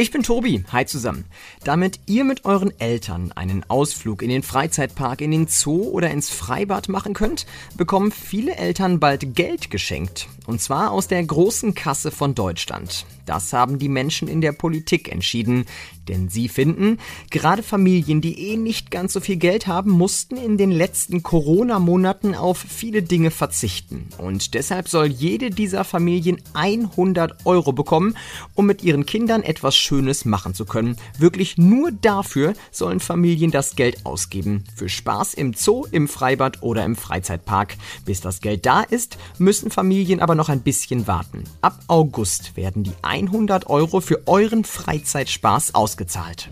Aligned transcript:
Ich 0.00 0.12
bin 0.12 0.22
Tobi, 0.22 0.62
hi 0.70 0.86
zusammen. 0.86 1.24
Damit 1.64 1.98
ihr 2.06 2.22
mit 2.22 2.44
euren 2.44 2.70
Eltern 2.78 3.32
einen 3.32 3.68
Ausflug 3.68 4.22
in 4.22 4.28
den 4.28 4.44
Freizeitpark, 4.44 5.20
in 5.20 5.32
den 5.32 5.48
Zoo 5.48 5.88
oder 5.88 6.08
ins 6.08 6.30
Freibad 6.30 6.88
machen 6.88 7.14
könnt, 7.14 7.46
bekommen 7.76 8.12
viele 8.12 8.54
Eltern 8.54 9.00
bald 9.00 9.34
Geld 9.34 9.72
geschenkt. 9.72 10.28
Und 10.46 10.60
zwar 10.60 10.92
aus 10.92 11.08
der 11.08 11.24
großen 11.24 11.74
Kasse 11.74 12.12
von 12.12 12.36
Deutschland. 12.36 13.06
Das 13.26 13.52
haben 13.52 13.78
die 13.78 13.90
Menschen 13.90 14.28
in 14.28 14.40
der 14.40 14.52
Politik 14.52 15.12
entschieden. 15.12 15.66
Denn 16.08 16.30
sie 16.30 16.48
finden, 16.48 16.98
gerade 17.30 17.62
Familien, 17.62 18.22
die 18.22 18.52
eh 18.52 18.56
nicht 18.56 18.90
ganz 18.90 19.12
so 19.12 19.20
viel 19.20 19.36
Geld 19.36 19.66
haben, 19.66 19.90
mussten 19.90 20.38
in 20.38 20.56
den 20.56 20.70
letzten 20.70 21.22
Corona-Monaten 21.22 22.34
auf 22.34 22.56
viele 22.56 23.02
Dinge 23.02 23.30
verzichten. 23.30 24.08
Und 24.16 24.54
deshalb 24.54 24.88
soll 24.88 25.08
jede 25.08 25.50
dieser 25.50 25.84
Familien 25.84 26.40
100 26.54 27.44
Euro 27.44 27.72
bekommen, 27.72 28.16
um 28.54 28.64
mit 28.64 28.82
ihren 28.82 29.04
Kindern 29.04 29.42
etwas 29.42 29.76
Schönes 29.88 30.26
machen 30.26 30.52
zu 30.52 30.66
können. 30.66 30.96
Wirklich 31.16 31.56
nur 31.56 31.90
dafür 31.90 32.52
sollen 32.70 33.00
Familien 33.00 33.50
das 33.50 33.74
Geld 33.74 34.04
ausgeben. 34.04 34.64
Für 34.76 34.90
Spaß 34.90 35.32
im 35.32 35.54
Zoo, 35.54 35.86
im 35.90 36.08
Freibad 36.08 36.62
oder 36.62 36.84
im 36.84 36.94
Freizeitpark. 36.94 37.76
Bis 38.04 38.20
das 38.20 38.42
Geld 38.42 38.66
da 38.66 38.82
ist, 38.82 39.16
müssen 39.38 39.70
Familien 39.70 40.20
aber 40.20 40.34
noch 40.34 40.50
ein 40.50 40.60
bisschen 40.60 41.06
warten. 41.06 41.44
Ab 41.62 41.80
August 41.86 42.54
werden 42.54 42.82
die 42.82 42.92
100 43.00 43.70
Euro 43.70 44.02
für 44.02 44.26
euren 44.26 44.64
Freizeitspaß 44.64 45.74
ausgezahlt. 45.74 46.50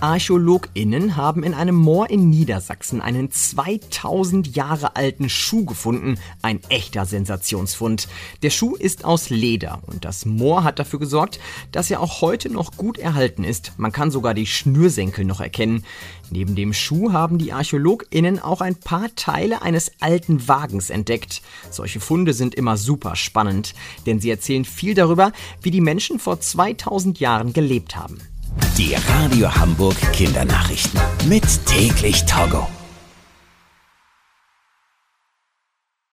ArchäologInnen 0.00 1.16
haben 1.16 1.42
in 1.42 1.52
einem 1.52 1.74
Moor 1.74 2.08
in 2.08 2.30
Niedersachsen 2.30 3.02
einen 3.02 3.30
2000 3.30 4.56
Jahre 4.56 4.96
alten 4.96 5.28
Schuh 5.28 5.66
gefunden. 5.66 6.18
Ein 6.40 6.60
echter 6.70 7.04
Sensationsfund. 7.04 8.08
Der 8.42 8.50
Schuh 8.50 8.76
ist 8.76 9.04
aus 9.04 9.28
Leder 9.28 9.82
und 9.86 10.06
das 10.06 10.24
Moor 10.24 10.64
hat 10.64 10.78
dafür 10.78 10.98
gesorgt, 10.98 11.38
dass 11.70 11.90
er 11.90 12.00
auch 12.00 12.22
heute 12.22 12.50
noch 12.50 12.76
gut 12.76 12.96
erhalten 12.96 13.44
ist. 13.44 13.74
Man 13.76 13.92
kann 13.92 14.10
sogar 14.10 14.32
die 14.32 14.46
Schnürsenkel 14.46 15.26
noch 15.26 15.40
erkennen. 15.40 15.84
Neben 16.30 16.54
dem 16.54 16.72
Schuh 16.72 17.12
haben 17.12 17.36
die 17.36 17.52
ArchäologInnen 17.52 18.38
auch 18.38 18.62
ein 18.62 18.76
paar 18.76 19.14
Teile 19.16 19.60
eines 19.60 19.92
alten 20.00 20.48
Wagens 20.48 20.88
entdeckt. 20.88 21.42
Solche 21.70 22.00
Funde 22.00 22.32
sind 22.32 22.54
immer 22.54 22.78
super 22.78 23.16
spannend, 23.16 23.74
denn 24.06 24.18
sie 24.18 24.30
erzählen 24.30 24.64
viel 24.64 24.94
darüber, 24.94 25.32
wie 25.60 25.70
die 25.70 25.82
Menschen 25.82 26.18
vor 26.18 26.40
2000 26.40 27.20
Jahren 27.20 27.52
gelebt 27.52 27.96
haben. 27.96 28.18
Die 28.80 28.94
Radio 28.94 29.54
Hamburg 29.54 29.94
Kindernachrichten. 30.14 30.98
Mit 31.28 31.44
täglich 31.66 32.24
Togo. 32.24 32.66